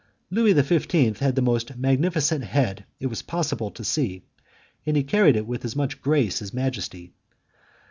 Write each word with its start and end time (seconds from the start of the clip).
Louis 0.31 0.53
XV. 0.59 1.19
had 1.19 1.35
the 1.35 1.43
most 1.43 1.77
magnificent 1.77 2.43
head 2.43 2.85
it 2.99 3.05
was 3.05 3.21
possible 3.21 3.69
to 3.69 3.83
see, 3.83 4.23
and 4.83 4.97
he 4.97 5.03
carried 5.03 5.35
it 5.35 5.45
with 5.45 5.63
as 5.63 5.75
much 5.75 6.01
grace 6.01 6.41
as 6.41 6.51
majesty. 6.51 7.13